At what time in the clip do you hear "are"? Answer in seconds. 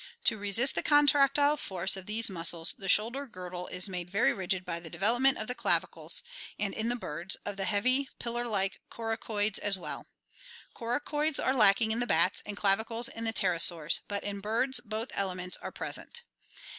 11.39-11.53, 15.57-15.71